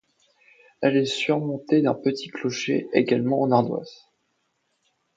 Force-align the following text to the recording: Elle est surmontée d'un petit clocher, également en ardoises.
Elle 0.81 0.97
est 0.97 1.05
surmontée 1.05 1.83
d'un 1.83 1.93
petit 1.93 2.29
clocher, 2.29 2.87
également 2.91 3.39
en 3.43 3.51
ardoises. 3.51 4.07